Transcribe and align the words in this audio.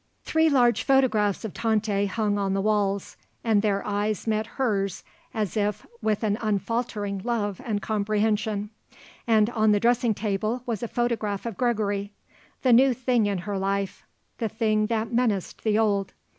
Three 0.23 0.49
large 0.49 0.81
photographs 0.81 1.45
of 1.45 1.53
Tante 1.53 2.07
hung 2.07 2.39
on 2.39 2.55
the 2.55 2.59
walls, 2.61 3.17
and 3.43 3.61
their 3.61 3.85
eyes 3.85 4.25
met 4.25 4.47
hers 4.57 5.03
as 5.31 5.55
if 5.55 5.85
with 6.01 6.23
an 6.23 6.39
unfaltering 6.41 7.21
love 7.23 7.61
and 7.63 7.83
comprehension. 7.83 8.71
And 9.27 9.51
on 9.51 9.73
the 9.73 9.79
dressing 9.79 10.15
table 10.15 10.63
was 10.65 10.81
a 10.81 10.87
photograph 10.87 11.45
of 11.45 11.55
Gregory; 11.55 12.13
the 12.63 12.73
new 12.73 12.95
thing 12.95 13.27
in 13.27 13.37
her 13.45 13.59
life; 13.59 14.03
the 14.39 14.49
thing 14.49 14.87
that 14.87 15.13
menaced 15.13 15.63
the 15.63 15.77
old. 15.77 16.13